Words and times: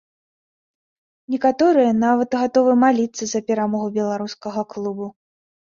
Некаторыя 1.33 1.91
нават 2.05 2.29
гатовы 2.41 2.71
маліцца 2.87 3.23
за 3.35 3.39
перамогу 3.53 3.87
беларускага 4.01 4.61
клубу. 4.75 5.05